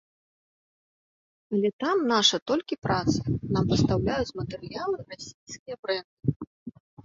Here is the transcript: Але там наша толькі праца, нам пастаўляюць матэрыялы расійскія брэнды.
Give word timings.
Але 1.55 1.69
там 1.83 1.97
наша 2.13 2.37
толькі 2.53 2.79
праца, 2.87 3.21
нам 3.53 3.63
пастаўляюць 3.75 4.35
матэрыялы 4.41 4.97
расійскія 5.09 5.75
брэнды. 5.87 6.29